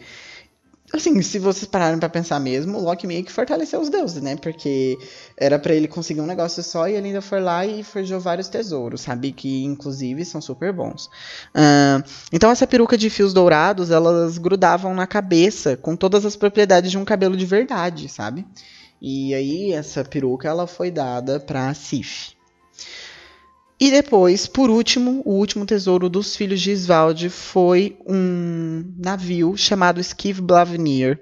assim, 0.92 1.22
se 1.22 1.38
vocês 1.38 1.66
pararem 1.66 1.98
para 1.98 2.08
pensar 2.08 2.40
mesmo, 2.40 2.78
o 2.78 2.82
Loki 2.82 3.06
meio 3.06 3.24
que 3.24 3.32
fortaleceu 3.32 3.80
os 3.80 3.88
deuses, 3.88 4.22
né? 4.22 4.36
Porque 4.36 4.98
era 5.36 5.58
para 5.58 5.74
ele 5.74 5.86
conseguir 5.86 6.20
um 6.20 6.26
negócio 6.26 6.62
só 6.62 6.88
e 6.88 6.94
ele 6.94 7.08
ainda 7.08 7.22
foi 7.22 7.40
lá 7.40 7.64
e 7.64 7.82
forjou 7.82 8.18
vários 8.18 8.48
tesouros, 8.48 9.02
sabe? 9.02 9.32
Que 9.32 9.64
inclusive 9.64 10.24
são 10.24 10.40
super 10.40 10.72
bons. 10.72 11.06
Uh, 11.54 12.02
então 12.32 12.50
essa 12.50 12.66
peruca 12.66 12.98
de 12.98 13.08
fios 13.08 13.32
dourados, 13.32 13.90
elas 13.90 14.38
grudavam 14.38 14.94
na 14.94 15.06
cabeça 15.06 15.76
com 15.76 15.94
todas 15.94 16.24
as 16.26 16.36
propriedades 16.36 16.90
de 16.90 16.98
um 16.98 17.04
cabelo 17.04 17.36
de 17.36 17.46
verdade, 17.46 18.08
sabe? 18.08 18.44
E 19.00 19.34
aí 19.34 19.72
essa 19.72 20.04
peruca 20.04 20.48
ela 20.48 20.66
foi 20.66 20.90
dada 20.90 21.38
para 21.38 21.72
Sif. 21.72 22.32
E 23.80 23.90
depois, 23.90 24.46
por 24.46 24.68
último, 24.68 25.22
o 25.24 25.32
último 25.32 25.64
tesouro 25.64 26.10
dos 26.10 26.36
filhos 26.36 26.60
de 26.60 26.70
Isvald 26.70 27.30
foi 27.30 27.96
um 28.06 28.84
navio 28.98 29.56
chamado 29.56 30.00
Skiv 30.00 30.42
Blavnir. 30.42 31.18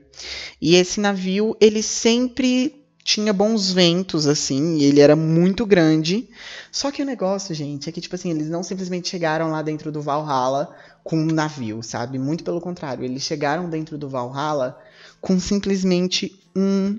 E 0.61 0.75
esse 0.75 0.99
navio, 0.99 1.57
ele 1.61 1.85
sempre 1.85 2.85
tinha 3.05 3.33
bons 3.33 3.73
ventos, 3.73 4.27
assim, 4.27 4.79
e 4.79 4.85
ele 4.85 5.01
era 5.01 5.15
muito 5.15 5.65
grande. 5.65 6.29
Só 6.73 6.91
que 6.91 7.01
o 7.01 7.07
negócio, 7.07 7.55
gente, 7.55 7.89
é 7.89 7.93
que, 7.93 8.01
tipo 8.01 8.17
assim, 8.17 8.33
eles 8.33 8.51
não 8.51 8.65
simplesmente 8.65 9.09
chegaram 9.09 9.53
lá 9.53 9.63
dentro 9.63 9.93
do 9.93 10.03
Valhalla 10.03 10.75
com 11.05 11.17
um 11.17 11.27
navio, 11.27 11.81
sabe? 11.81 12.19
Muito 12.19 12.43
pelo 12.43 12.61
contrário, 12.61 13.05
eles 13.05 13.23
chegaram 13.23 13.71
dentro 13.71 13.97
do 13.97 14.09
Valhalla 14.09 14.77
com 15.21 15.39
simplesmente 15.39 16.39
um 16.57 16.99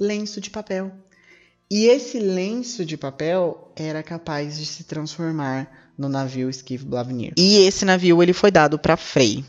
lenço 0.00 0.40
de 0.40 0.48
papel. 0.48 0.90
E 1.72 1.86
esse 1.86 2.18
lenço 2.18 2.84
de 2.84 2.96
papel 2.96 3.72
era 3.76 4.02
capaz 4.02 4.58
de 4.58 4.66
se 4.66 4.82
transformar 4.82 5.92
no 5.96 6.08
navio 6.08 6.50
Skiff 6.50 6.84
Blavnir. 6.84 7.32
E 7.36 7.58
esse 7.58 7.84
navio 7.84 8.20
ele 8.20 8.32
foi 8.32 8.50
dado 8.50 8.76
para 8.76 8.96
Frey. 8.96 9.44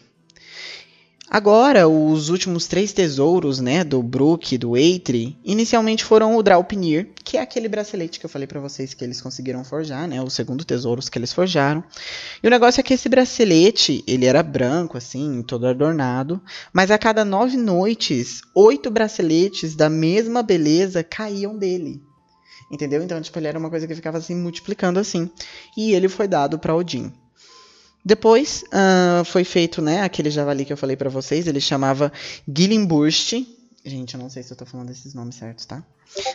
Agora, 1.28 1.88
os 1.88 2.30
últimos 2.30 2.68
três 2.68 2.92
tesouros, 2.94 3.60
né, 3.60 3.86
do 3.86 4.04
Brook 4.04 4.54
e 4.54 4.58
do 4.58 4.78
Eitri, 4.78 5.40
inicialmente 5.46 6.04
foram 6.04 6.36
o 6.36 6.44
Draupnir, 6.44 7.10
que 7.24 7.38
é 7.38 7.42
aquele 7.42 7.70
bracelete 7.70 8.20
que 8.20 8.26
eu 8.26 8.30
falei 8.30 8.46
para 8.46 8.60
vocês 8.60 8.94
que 8.94 9.04
eles 9.04 9.22
conseguiram 9.22 9.64
forjar, 9.64 10.08
né, 10.08 10.22
o 10.22 10.30
segundo 10.30 10.66
tesouro 10.66 11.02
que 11.02 11.18
eles 11.18 11.32
forjaram. 11.32 11.84
E 12.44 12.48
o 12.48 12.52
negócio 12.52 12.82
é 12.82 12.84
que 12.84 12.94
esse 12.94 13.08
bracelete, 13.08 14.04
ele 14.06 14.26
era 14.26 14.44
branco, 14.44 14.98
assim, 14.98 15.42
todo 15.42 15.66
adornado, 15.66 16.40
mas 16.74 16.92
a 16.92 16.98
cada 16.98 17.24
nove 17.24 17.56
noites, 17.58 18.42
oito 18.54 18.92
braceletes 18.92 19.74
da 19.74 19.90
mesma 19.90 20.44
beleza 20.44 21.02
caíam 21.02 21.58
dele. 21.58 22.11
Entendeu? 22.72 23.04
Então, 23.04 23.20
tipo, 23.22 23.38
ele 23.38 23.48
era 23.48 23.60
uma 23.60 23.70
coisa 23.70 23.86
que 23.86 23.94
ficava 23.94 24.18
assim, 24.18 24.36
multiplicando 24.36 25.00
assim. 25.00 25.30
E 25.76 25.94
ele 25.94 26.08
foi 26.08 26.28
dado 26.28 26.58
para 26.58 26.74
Odin. 26.74 27.12
Depois 28.04 28.64
uh, 28.68 29.24
foi 29.26 29.44
feito, 29.44 29.82
né, 29.82 30.02
aquele 30.02 30.32
javali 30.32 30.66
que 30.66 30.74
eu 30.74 30.78
falei 30.78 30.96
para 30.96 31.10
vocês, 31.10 31.46
ele 31.46 31.62
chamava 31.62 32.12
Gillenburst. 32.48 33.34
Gente, 33.86 34.16
eu 34.16 34.20
não 34.20 34.30
sei 34.30 34.42
se 34.42 34.52
eu 34.52 34.58
tô 34.58 34.66
falando 34.66 34.90
esses 34.90 35.14
nomes 35.14 35.36
certos, 35.36 35.66
tá? 35.66 35.84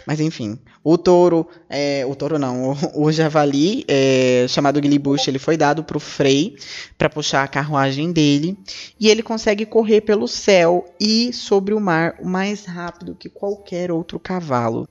Mas 0.06 0.20
enfim, 0.20 0.58
o 0.82 0.96
touro, 0.96 1.46
é, 1.68 2.04
o 2.06 2.14
touro 2.14 2.38
não, 2.38 2.72
o, 2.94 3.06
o 3.06 3.12
javali 3.12 3.84
é, 3.88 4.46
chamado 4.48 4.80
Gillibush, 4.80 5.28
ele 5.28 5.38
foi 5.38 5.56
dado 5.56 5.84
pro 5.84 6.00
Frey 6.00 6.56
para 6.96 7.10
puxar 7.10 7.42
a 7.42 7.48
carruagem 7.48 8.12
dele 8.12 8.56
e 8.98 9.08
ele 9.08 9.22
consegue 9.22 9.66
correr 9.66 10.00
pelo 10.00 10.26
céu 10.26 10.84
e 11.00 11.32
sobre 11.32 11.74
o 11.74 11.80
mar 11.80 12.16
o 12.20 12.26
mais 12.26 12.64
rápido 12.64 13.16
que 13.16 13.28
qualquer 13.28 13.90
outro 13.90 14.18
cavalo. 14.18 14.88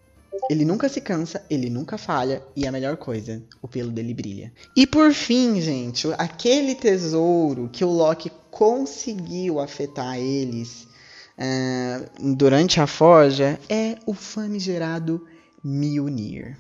Ele 0.50 0.66
nunca 0.66 0.88
se 0.88 1.02
cansa, 1.02 1.44
ele 1.50 1.70
nunca 1.70 1.98
falha 1.98 2.42
e 2.56 2.68
a 2.68 2.72
melhor 2.72 2.98
coisa, 2.98 3.42
o 3.62 3.68
pelo 3.68 3.92
dele 3.92 4.14
brilha. 4.14 4.54
E 4.76 4.86
por 4.86 5.14
fim, 5.14 5.60
gente, 5.60 6.08
aquele 6.18 6.76
tesouro 6.76 7.70
que 7.72 7.84
o 7.84 7.90
Loki 7.90 8.32
conseguiu 8.52 9.60
afetar 9.60 10.18
eles 10.18 10.88
uh, 11.38 12.34
durante 12.36 12.80
a 12.80 12.88
forja 12.88 13.60
é 13.68 13.98
o 14.06 14.14
famigerado 14.14 15.26
Mjolnir. 15.64 16.58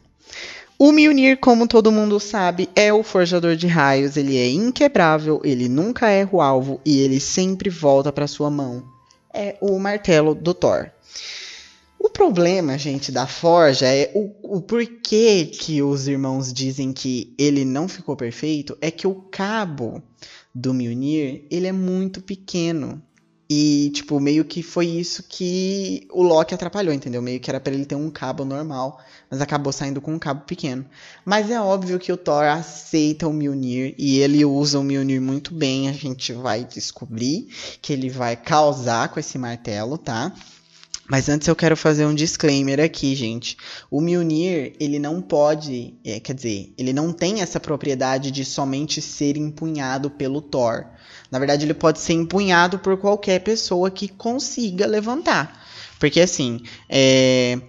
O 0.78 0.92
Mjolnir, 0.92 1.40
como 1.40 1.68
todo 1.68 1.92
mundo 1.92 2.20
sabe, 2.20 2.70
é 2.76 2.92
o 2.92 3.02
forjador 3.02 3.56
de 3.56 3.66
raios. 3.66 4.18
Ele 4.18 4.38
é 4.38 4.50
inquebrável, 4.50 5.40
ele 5.44 5.70
nunca 5.70 6.10
erra 6.10 6.30
o 6.34 6.42
alvo 6.42 6.82
e 6.84 7.00
ele 7.00 7.20
sempre 7.20 7.70
volta 7.70 8.12
para 8.12 8.28
sua 8.28 8.50
mão. 8.50 8.84
É 9.34 9.56
o 9.62 9.80
martelo 9.80 10.36
do 10.36 10.54
Thor. 10.54 10.92
Problema, 12.16 12.78
gente, 12.78 13.12
da 13.12 13.28
Forja 13.28 13.88
é 13.88 14.10
o, 14.16 14.56
o 14.56 14.62
porquê 14.62 15.48
que 15.48 15.82
os 15.82 16.08
irmãos 16.08 16.54
dizem 16.54 16.94
que 16.94 17.36
ele 17.38 17.66
não 17.66 17.90
ficou 17.90 18.16
perfeito 18.16 18.78
é 18.80 18.90
que 18.90 19.06
o 19.06 19.16
cabo 19.16 20.02
do 20.54 20.74
Mjolnir, 20.74 21.46
ele 21.52 21.68
é 21.68 21.74
muito 21.74 22.22
pequeno. 22.22 23.04
E, 23.50 23.92
tipo, 23.94 24.18
meio 24.18 24.46
que 24.46 24.64
foi 24.64 24.86
isso 24.86 25.24
que 25.28 26.08
o 26.10 26.24
Loki 26.24 26.56
atrapalhou, 26.56 26.94
entendeu? 26.94 27.22
Meio 27.22 27.38
que 27.42 27.50
era 27.50 27.60
para 27.60 27.74
ele 27.74 27.86
ter 27.86 27.96
um 27.96 28.10
cabo 28.10 28.46
normal, 28.46 28.98
mas 29.30 29.42
acabou 29.42 29.74
saindo 29.74 30.00
com 30.00 30.14
um 30.14 30.20
cabo 30.20 30.46
pequeno. 30.46 30.86
Mas 31.26 31.52
é 31.52 31.60
óbvio 31.60 32.00
que 32.00 32.14
o 32.14 32.18
Thor 32.18 32.46
aceita 32.46 33.28
o 33.28 33.34
Mjolnir 33.34 33.94
e 33.98 34.20
ele 34.20 34.46
usa 34.46 34.80
o 34.80 34.84
Mjolnir 34.84 35.22
muito 35.22 35.54
bem. 35.54 35.90
A 35.90 35.94
gente 35.94 36.32
vai 36.32 36.64
descobrir 36.64 37.50
que 37.82 37.92
ele 37.92 38.10
vai 38.10 38.38
causar 38.38 39.10
com 39.10 39.20
esse 39.20 39.38
martelo, 39.38 39.98
tá? 39.98 40.34
Mas 41.08 41.30
antes 41.30 41.48
eu 41.48 41.56
quero 41.56 41.78
fazer 41.78 42.06
um 42.06 42.16
disclaimer 42.16 42.80
aqui, 42.80 43.16
gente. 43.16 43.58
O 43.92 44.02
Mjolnir, 44.02 44.74
ele 44.80 44.98
não 44.98 45.22
pode, 45.22 45.94
é, 46.04 46.20
quer 46.20 46.34
dizer, 46.34 46.74
ele 46.78 46.92
não 46.92 47.14
tem 47.14 47.42
essa 47.42 47.60
propriedade 47.60 48.32
de 48.32 48.44
somente 48.44 49.02
ser 49.02 49.38
empunhado 49.38 50.10
pelo 50.10 50.42
Thor. 50.42 50.86
Na 51.30 51.38
verdade, 51.38 51.66
ele 51.66 51.76
pode 51.76 52.00
ser 52.00 52.14
empunhado 52.14 52.80
por 52.80 52.98
qualquer 52.98 53.40
pessoa 53.40 53.92
que 53.92 54.08
consiga 54.08 54.88
levantar. 54.88 55.64
Porque 56.00 56.20
assim, 56.20 56.62
é... 56.90 57.60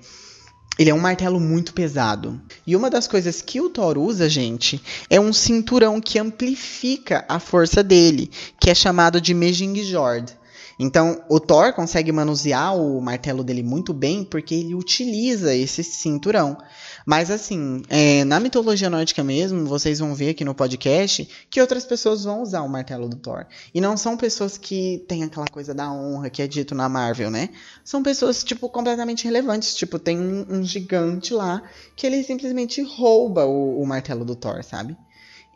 ele 0.79 0.91
é 0.91 0.95
um 0.95 0.99
martelo 0.99 1.39
muito 1.39 1.75
pesado. 1.75 2.41
E 2.67 2.75
uma 2.75 2.89
das 2.89 3.07
coisas 3.07 3.43
que 3.43 3.61
o 3.61 3.69
Thor 3.69 3.99
usa, 3.99 4.31
gente, 4.31 4.81
é 5.11 5.21
um 5.21 5.33
cinturão 5.33 6.01
que 6.01 6.19
amplifica 6.19 7.25
a 7.29 7.39
força 7.39 7.83
dele, 7.83 8.31
que 8.59 8.71
é 8.71 8.75
chamado 8.75 9.21
de 9.21 9.35
Mejingjord. 9.35 10.33
Então, 10.79 11.25
o 11.29 11.41
Thor 11.41 11.73
consegue 11.73 12.13
manusear 12.13 12.77
o 12.77 13.01
martelo 13.01 13.43
dele 13.43 13.63
muito 13.63 13.95
bem 13.95 14.23
porque 14.23 14.55
ele 14.55 14.75
utiliza 14.75 15.55
esse 15.55 15.83
cinturão. 15.83 16.59
Mas, 17.07 17.31
assim, 17.31 17.83
é, 17.89 18.25
na 18.25 18.39
mitologia 18.39 18.91
nórdica 18.91 19.25
mesmo, 19.25 19.65
vocês 19.65 20.01
vão 20.01 20.15
ver 20.15 20.31
aqui 20.31 20.45
no 20.45 20.55
podcast 20.55 21.27
que 21.49 21.61
outras 21.61 21.85
pessoas 21.85 22.25
vão 22.25 22.43
usar 22.43 22.61
o 22.63 22.69
martelo 22.69 23.09
do 23.09 23.17
Thor. 23.17 23.47
E 23.73 23.81
não 23.81 23.97
são 23.97 24.17
pessoas 24.17 24.59
que 24.59 25.05
têm 25.09 25.25
aquela 25.25 25.47
coisa 25.47 25.73
da 25.73 25.91
honra 25.91 26.29
que 26.29 26.43
é 26.43 26.47
dito 26.47 26.75
na 26.75 26.89
Marvel, 26.89 27.31
né? 27.31 27.49
São 27.83 28.03
pessoas, 28.03 28.45
tipo, 28.45 28.69
completamente 28.69 29.25
relevantes. 29.25 29.75
Tipo, 29.75 29.99
tem 29.99 30.19
um, 30.19 30.59
um 30.59 30.63
gigante 30.63 31.33
lá 31.33 31.63
que 31.95 32.07
ele 32.07 32.23
simplesmente 32.23 32.83
rouba 32.83 33.47
o, 33.47 33.81
o 33.81 33.87
martelo 33.87 34.25
do 34.25 34.37
Thor, 34.37 34.63
sabe? 34.63 34.97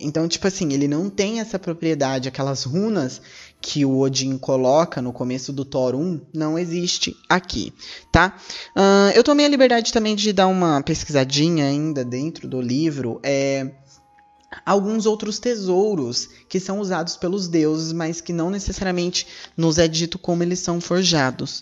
Então, 0.00 0.26
tipo 0.26 0.46
assim, 0.46 0.72
ele 0.72 0.88
não 0.88 1.10
tem 1.10 1.40
essa 1.40 1.58
propriedade, 1.58 2.26
aquelas 2.26 2.64
runas 2.64 3.20
que 3.60 3.84
o 3.84 3.98
Odin 3.98 4.38
coloca 4.38 5.02
no 5.02 5.12
começo 5.12 5.52
do 5.52 5.64
Thor 5.64 5.94
1 5.94 6.20
não 6.32 6.58
existe 6.58 7.16
aqui, 7.28 7.72
tá? 8.10 8.36
Uh, 8.74 9.12
eu 9.14 9.22
tomei 9.22 9.46
a 9.46 9.48
liberdade 9.48 9.92
também 9.92 10.16
de 10.16 10.32
dar 10.32 10.46
uma 10.46 10.82
pesquisadinha 10.82 11.66
ainda 11.66 12.04
dentro 12.04 12.48
do 12.48 12.60
livro, 12.60 13.20
é, 13.22 13.70
alguns 14.64 15.06
outros 15.06 15.38
tesouros 15.38 16.28
que 16.48 16.58
são 16.58 16.80
usados 16.80 17.16
pelos 17.16 17.46
deuses, 17.48 17.92
mas 17.92 18.20
que 18.20 18.32
não 18.32 18.50
necessariamente 18.50 19.26
nos 19.56 19.78
é 19.78 19.86
dito 19.86 20.18
como 20.18 20.42
eles 20.42 20.58
são 20.58 20.80
forjados. 20.80 21.60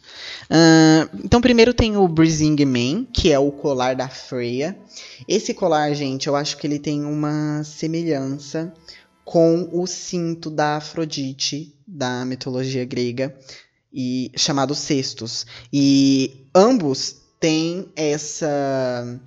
Uh, 0.51 1.19
então, 1.25 1.41
primeiro 1.41 1.75
tem 1.75 1.97
o 1.97 2.09
Brising 2.09 2.65
Man, 2.65 3.05
que 3.13 3.31
é 3.31 3.39
o 3.39 3.51
colar 3.51 3.95
da 3.95 4.09
Freya. 4.09 4.79
Esse 5.27 5.53
colar, 5.53 5.93
gente, 5.95 6.29
eu 6.29 6.37
acho 6.37 6.57
que 6.57 6.67
ele 6.67 6.79
tem 6.79 7.05
uma 7.05 7.63
semelhança 7.65 8.73
com 9.29 9.69
o 9.73 9.87
cinto 9.87 10.49
da 10.49 10.79
Afrodite 10.79 11.75
da 11.87 12.25
mitologia 12.25 12.83
grega 12.87 13.37
e 13.93 14.33
chamado 14.35 14.75
Cestos. 14.75 15.45
E 15.71 16.47
ambos 16.55 17.15
têm 17.39 17.93
essa, 17.95 19.21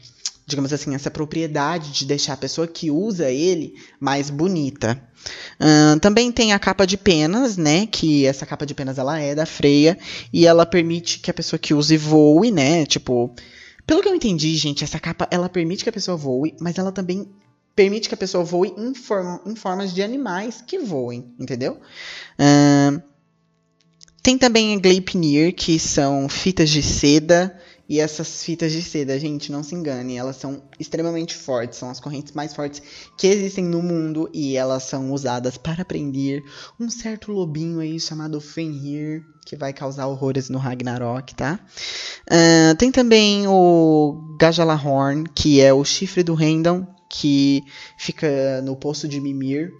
digamos 0.47 0.73
assim, 0.73 0.95
essa 0.95 1.11
propriedade 1.11 1.91
de 1.91 2.05
deixar 2.05 2.33
a 2.33 2.37
pessoa 2.37 2.67
que 2.67 2.89
usa 2.89 3.29
ele 3.29 3.75
mais 3.99 4.31
bonita. 4.31 4.99
Uh, 5.59 5.99
também 5.99 6.31
tem 6.31 6.51
a 6.51 6.57
capa 6.57 6.87
de 6.87 6.97
penas, 6.97 7.55
né? 7.55 7.85
Que 7.85 8.25
essa 8.25 8.43
capa 8.43 8.65
de 8.65 8.73
penas 8.73 8.97
ela 8.97 9.19
é 9.19 9.35
da 9.35 9.45
Freia 9.45 9.99
e 10.33 10.47
ela 10.47 10.65
permite 10.65 11.19
que 11.19 11.29
a 11.29 11.33
pessoa 11.33 11.59
que 11.59 11.75
use 11.75 11.95
voe, 11.95 12.49
né? 12.49 12.87
Tipo, 12.87 13.35
pelo 13.85 14.01
que 14.01 14.07
eu 14.07 14.15
entendi, 14.15 14.57
gente, 14.57 14.83
essa 14.83 14.99
capa 14.99 15.27
ela 15.29 15.47
permite 15.47 15.83
que 15.83 15.91
a 15.91 15.93
pessoa 15.93 16.17
voe, 16.17 16.55
mas 16.59 16.79
ela 16.79 16.91
também 16.91 17.29
permite 17.75 18.07
que 18.07 18.15
a 18.15 18.17
pessoa 18.17 18.43
voe 18.43 18.73
em, 18.77 18.93
form 18.93 19.39
em 19.45 19.55
formas 19.55 19.93
de 19.93 20.01
animais 20.01 20.63
que 20.65 20.79
voem, 20.79 21.33
entendeu? 21.39 21.79
Uh, 22.39 23.01
tem 24.23 24.37
também 24.37 24.75
a 24.75 24.79
Gleipnir, 24.79 25.55
que 25.55 25.79
são 25.79 26.29
fitas 26.29 26.69
de 26.69 26.83
seda. 26.83 27.57
E 27.89 27.99
essas 27.99 28.41
fitas 28.41 28.71
de 28.71 28.81
seda, 28.81 29.19
gente, 29.19 29.51
não 29.51 29.63
se 29.63 29.75
engane, 29.75 30.15
elas 30.15 30.37
são 30.37 30.63
extremamente 30.79 31.35
fortes, 31.35 31.77
são 31.77 31.89
as 31.89 31.99
correntes 31.99 32.31
mais 32.31 32.53
fortes 32.53 32.81
que 33.17 33.27
existem 33.27 33.65
no 33.65 33.83
mundo 33.83 34.29
e 34.31 34.55
elas 34.55 34.83
são 34.83 35.11
usadas 35.11 35.57
para 35.57 35.83
prender 35.83 36.41
um 36.79 36.89
certo 36.89 37.33
lobinho 37.33 37.81
aí 37.81 37.99
chamado 37.99 38.39
Fenrir, 38.39 39.25
que 39.45 39.57
vai 39.57 39.73
causar 39.73 40.07
horrores 40.07 40.47
no 40.47 40.57
Ragnarok, 40.57 41.35
tá? 41.35 41.59
Uh, 42.29 42.73
tem 42.77 42.93
também 42.93 43.45
o 43.45 44.37
Gajalahorn, 44.39 45.25
que 45.35 45.59
é 45.59 45.73
o 45.73 45.83
chifre 45.83 46.23
do 46.23 46.41
Hendon, 46.41 46.87
que 47.11 47.63
fica 47.97 48.61
no 48.61 48.75
poço 48.75 49.07
de 49.07 49.19
Mimir. 49.19 49.73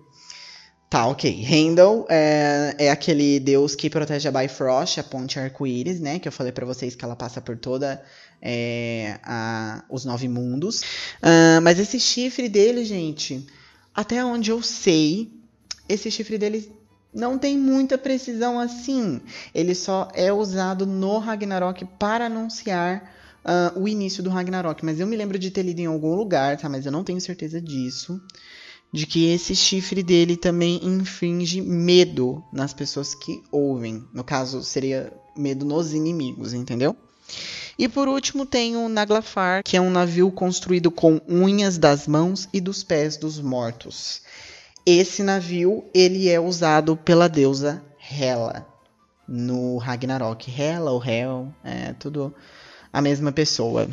Tá, 0.89 1.07
ok. 1.07 1.45
Heimdall 1.49 2.05
é, 2.09 2.75
é 2.77 2.91
aquele 2.91 3.39
deus 3.39 3.75
que 3.75 3.89
protege 3.89 4.27
a 4.27 4.31
Bifrost, 4.31 4.99
a 4.99 5.03
ponte 5.03 5.39
arco-íris, 5.39 6.01
né? 6.01 6.19
Que 6.19 6.27
eu 6.27 6.31
falei 6.33 6.51
para 6.51 6.65
vocês 6.65 6.93
que 6.93 7.05
ela 7.05 7.15
passa 7.15 7.39
por 7.39 7.57
toda 7.57 8.03
é, 8.41 9.17
a, 9.23 9.85
os 9.89 10.03
nove 10.03 10.27
mundos. 10.27 10.81
Uh, 11.23 11.61
mas 11.63 11.79
esse 11.79 11.97
chifre 11.97 12.49
dele, 12.49 12.83
gente, 12.83 13.47
até 13.95 14.23
onde 14.25 14.51
eu 14.51 14.61
sei, 14.61 15.31
esse 15.87 16.11
chifre 16.11 16.37
dele 16.37 16.69
não 17.13 17.37
tem 17.37 17.57
muita 17.57 17.97
precisão 17.97 18.59
assim. 18.59 19.21
Ele 19.55 19.73
só 19.73 20.09
é 20.13 20.33
usado 20.33 20.85
no 20.85 21.19
Ragnarok 21.19 21.85
para 21.97 22.25
anunciar 22.25 23.20
uh, 23.45 23.79
o 23.79 23.87
início 23.87 24.23
do 24.23 24.29
Ragnarok, 24.29 24.83
mas 24.83 24.99
eu 24.99 25.07
me 25.07 25.15
lembro 25.15 25.37
de 25.37 25.51
ter 25.51 25.63
lido 25.63 25.79
em 25.79 25.85
algum 25.85 26.15
lugar, 26.15 26.57
tá? 26.57 26.69
Mas 26.69 26.85
eu 26.85 26.91
não 26.91 27.03
tenho 27.03 27.21
certeza 27.21 27.61
disso. 27.61 28.21
De 28.93 29.05
que 29.05 29.31
esse 29.31 29.55
chifre 29.55 30.03
dele 30.03 30.35
também 30.35 30.79
infringe 30.83 31.61
medo 31.61 32.43
nas 32.51 32.73
pessoas 32.73 33.15
que 33.15 33.41
ouvem. 33.49 34.03
No 34.13 34.23
caso, 34.23 34.61
seria 34.63 35.13
medo 35.35 35.65
nos 35.65 35.93
inimigos, 35.93 36.53
entendeu? 36.53 36.95
E 37.79 37.87
por 37.87 38.09
último 38.09 38.45
tem 38.45 38.75
o 38.75 38.89
Naglafar, 38.89 39.63
que 39.63 39.77
é 39.77 39.81
um 39.81 39.89
navio 39.89 40.29
construído 40.29 40.91
com 40.91 41.21
unhas 41.27 41.77
das 41.77 42.05
mãos 42.05 42.49
e 42.51 42.59
dos 42.59 42.83
pés 42.83 43.15
dos 43.15 43.39
mortos. 43.39 44.21
Esse 44.85 45.23
navio 45.23 45.85
ele 45.93 46.27
é 46.27 46.39
usado 46.39 46.97
pela 46.97 47.29
deusa 47.29 47.81
Hela 48.11 48.67
no 49.27 49.77
Ragnarok. 49.77 50.51
Hela 50.51 50.91
ou 50.91 51.03
Hel, 51.03 51.53
é 51.63 51.93
tudo 51.93 52.35
a 52.91 53.01
mesma 53.01 53.31
pessoa. 53.31 53.87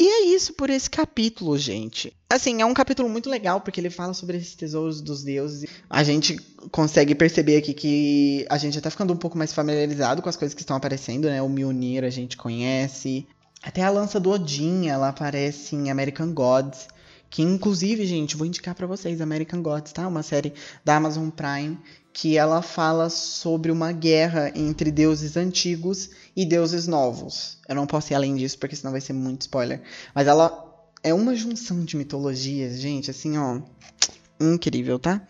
E 0.00 0.06
é 0.06 0.26
isso 0.26 0.52
por 0.52 0.70
esse 0.70 0.88
capítulo, 0.88 1.58
gente. 1.58 2.12
Assim, 2.30 2.62
é 2.62 2.64
um 2.64 2.72
capítulo 2.72 3.08
muito 3.08 3.28
legal 3.28 3.60
porque 3.60 3.80
ele 3.80 3.90
fala 3.90 4.14
sobre 4.14 4.36
esses 4.36 4.54
tesouros 4.54 5.00
dos 5.00 5.24
deuses. 5.24 5.68
A 5.90 6.04
gente 6.04 6.36
consegue 6.70 7.16
perceber 7.16 7.56
aqui 7.56 7.74
que 7.74 8.46
a 8.48 8.56
gente 8.56 8.74
já 8.74 8.80
tá 8.80 8.90
ficando 8.90 9.12
um 9.12 9.16
pouco 9.16 9.36
mais 9.36 9.52
familiarizado 9.52 10.22
com 10.22 10.28
as 10.28 10.36
coisas 10.36 10.54
que 10.54 10.62
estão 10.62 10.76
aparecendo, 10.76 11.26
né? 11.26 11.42
O 11.42 11.48
Mjolnir 11.48 12.04
a 12.04 12.10
gente 12.10 12.36
conhece. 12.36 13.26
Até 13.60 13.82
a 13.82 13.90
lança 13.90 14.20
do 14.20 14.30
Odin, 14.30 14.86
ela 14.86 15.08
aparece 15.08 15.74
em 15.74 15.90
American 15.90 16.32
Gods. 16.32 16.86
Que 17.30 17.42
inclusive, 17.42 18.06
gente, 18.06 18.36
vou 18.36 18.46
indicar 18.46 18.74
para 18.74 18.86
vocês 18.86 19.20
American 19.20 19.62
Gods, 19.62 19.92
tá? 19.92 20.08
Uma 20.08 20.22
série 20.22 20.52
da 20.84 20.96
Amazon 20.96 21.28
Prime 21.28 21.78
que 22.12 22.36
ela 22.36 22.62
fala 22.62 23.10
sobre 23.10 23.70
uma 23.70 23.92
guerra 23.92 24.50
entre 24.54 24.90
deuses 24.90 25.36
antigos 25.36 26.10
e 26.34 26.44
deuses 26.44 26.88
novos. 26.88 27.58
Eu 27.68 27.76
não 27.76 27.86
posso 27.86 28.12
ir 28.12 28.16
além 28.16 28.34
disso 28.34 28.58
porque 28.58 28.74
senão 28.74 28.90
vai 28.90 29.00
ser 29.00 29.12
muito 29.12 29.42
spoiler. 29.42 29.82
Mas 30.14 30.26
ela 30.26 30.66
é 31.02 31.14
uma 31.14 31.36
junção 31.36 31.84
de 31.84 31.96
mitologias, 31.96 32.80
gente, 32.80 33.10
assim, 33.10 33.38
ó, 33.38 33.60
incrível, 34.40 34.98
tá? 34.98 35.22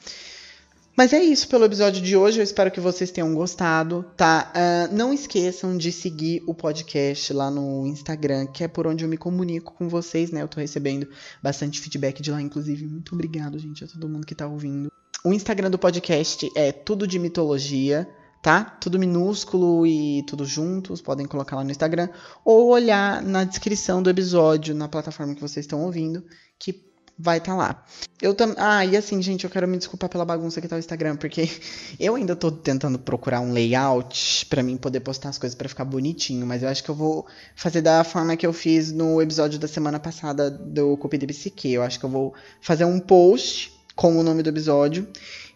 Mas 0.98 1.12
é 1.12 1.22
isso 1.22 1.46
pelo 1.46 1.64
episódio 1.64 2.02
de 2.02 2.16
hoje. 2.16 2.40
Eu 2.40 2.42
espero 2.42 2.72
que 2.72 2.80
vocês 2.80 3.12
tenham 3.12 3.32
gostado, 3.32 4.04
tá? 4.16 4.52
Uh, 4.52 4.92
não 4.92 5.14
esqueçam 5.14 5.76
de 5.76 5.92
seguir 5.92 6.42
o 6.44 6.52
podcast 6.52 7.32
lá 7.32 7.48
no 7.52 7.86
Instagram, 7.86 8.48
que 8.48 8.64
é 8.64 8.68
por 8.68 8.84
onde 8.84 9.04
eu 9.04 9.08
me 9.08 9.16
comunico 9.16 9.72
com 9.74 9.88
vocês, 9.88 10.32
né? 10.32 10.42
Eu 10.42 10.48
tô 10.48 10.58
recebendo 10.58 11.08
bastante 11.40 11.80
feedback 11.80 12.20
de 12.20 12.32
lá, 12.32 12.42
inclusive. 12.42 12.84
Muito 12.84 13.14
obrigado, 13.14 13.56
gente, 13.60 13.84
a 13.84 13.86
todo 13.86 14.08
mundo 14.08 14.26
que 14.26 14.34
tá 14.34 14.48
ouvindo. 14.48 14.90
O 15.24 15.32
Instagram 15.32 15.70
do 15.70 15.78
podcast 15.78 16.50
é 16.56 16.72
tudo 16.72 17.06
de 17.06 17.16
mitologia, 17.20 18.08
tá? 18.42 18.64
Tudo 18.64 18.98
minúsculo 18.98 19.86
e 19.86 20.24
tudo 20.24 20.44
juntos. 20.44 21.00
Podem 21.00 21.26
colocar 21.26 21.54
lá 21.54 21.62
no 21.62 21.70
Instagram 21.70 22.08
ou 22.44 22.70
olhar 22.70 23.22
na 23.22 23.44
descrição 23.44 24.02
do 24.02 24.10
episódio 24.10 24.74
na 24.74 24.88
plataforma 24.88 25.36
que 25.36 25.40
vocês 25.40 25.64
estão 25.64 25.80
ouvindo, 25.80 26.24
que 26.58 26.88
vai 27.18 27.38
estar 27.38 27.52
tá 27.52 27.58
lá. 27.58 27.84
Eu 28.22 28.34
tam... 28.34 28.54
Ah, 28.56 28.84
e 28.84 28.96
assim, 28.96 29.20
gente, 29.20 29.44
eu 29.44 29.50
quero 29.50 29.66
me 29.66 29.76
desculpar 29.76 30.08
pela 30.08 30.25
bagunça 30.25 30.60
que 30.60 30.68
tá 30.68 30.76
o 30.76 30.78
Instagram, 30.78 31.16
porque 31.16 31.48
eu 31.98 32.14
ainda 32.14 32.37
tô 32.37 32.50
tentando 32.50 32.98
procurar 32.98 33.40
um 33.40 33.52
layout 33.52 34.46
para 34.46 34.62
mim 34.62 34.76
poder 34.76 35.00
postar 35.00 35.30
as 35.30 35.38
coisas 35.38 35.56
para 35.56 35.68
ficar 35.68 35.84
bonitinho, 35.84 36.46
mas 36.46 36.62
eu 36.62 36.68
acho 36.68 36.84
que 36.84 36.90
eu 36.90 36.94
vou 36.94 37.26
fazer 37.56 37.80
da 37.80 38.04
forma 38.04 38.37
que 38.37 38.46
eu 38.46 38.52
fiz 38.52 38.92
no 38.92 39.20
episódio 39.20 39.58
da 39.58 39.66
semana 39.66 39.98
passada 39.98 40.50
do 40.50 40.96
Copy 40.96 41.18
de 41.18 41.26
Psique. 41.26 41.72
Eu 41.72 41.82
acho 41.82 41.98
que 41.98 42.04
eu 42.04 42.10
vou 42.10 42.34
fazer 42.60 42.84
um 42.84 43.00
post 43.00 43.77
com 43.98 44.16
o 44.16 44.22
nome 44.22 44.44
do 44.44 44.48
episódio. 44.48 45.08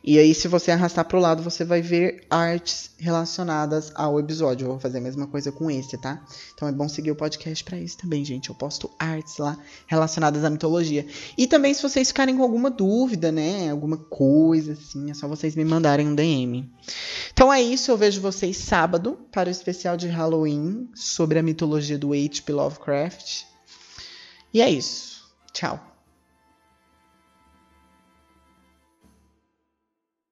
E 0.03 0.19
aí, 0.19 0.35
se 0.35 0.49
você 0.49 0.73
arrastar 0.73 1.05
para 1.05 1.17
o 1.17 1.21
lado, 1.21 1.45
você 1.45 1.65
vai 1.65 1.81
ver 1.81 2.27
artes 2.29 2.91
relacionadas 2.99 3.93
ao 3.95 4.19
episódio. 4.19 4.65
Eu 4.65 4.71
vou 4.71 4.81
fazer 4.81 4.99
a 4.99 5.01
mesma 5.01 5.29
coisa 5.29 5.53
com 5.53 5.71
esse, 5.71 5.97
tá? 5.97 6.21
Então 6.53 6.67
é 6.67 6.73
bom 6.73 6.89
seguir 6.89 7.13
o 7.13 7.15
podcast 7.15 7.63
para 7.63 7.79
isso 7.79 7.99
também, 7.99 8.25
gente. 8.25 8.49
Eu 8.49 8.57
posto 8.57 8.91
artes 8.99 9.39
lá 9.39 9.57
relacionadas 9.87 10.43
à 10.43 10.51
mitologia. 10.51 11.07
E 11.39 11.47
também, 11.47 11.73
se 11.73 11.81
vocês 11.81 12.09
ficarem 12.09 12.37
com 12.37 12.43
alguma 12.43 12.69
dúvida, 12.69 13.31
né? 13.31 13.71
Alguma 13.71 13.97
coisa 13.97 14.73
assim, 14.73 15.09
é 15.09 15.15
só 15.15 15.29
vocês 15.29 15.55
me 15.55 15.65
mandarem 15.65 16.09
um 16.09 16.15
DM. 16.17 16.69
Então 17.33 17.53
é 17.53 17.63
isso. 17.63 17.93
Eu 17.93 17.97
vejo 17.97 18.21
vocês 18.21 18.57
sábado 18.57 19.21
para 19.31 19.49
o 19.49 19.53
especial 19.53 19.97
de 19.97 20.09
Halloween 20.09 20.89
sobre 20.97 21.39
a 21.39 21.45
mitologia 21.45 21.97
do 21.97 22.13
H.P. 22.13 22.53
Lovecraft. 22.53 23.45
E 24.53 24.61
é 24.61 24.69
isso. 24.69 25.23
Tchau. 25.53 25.92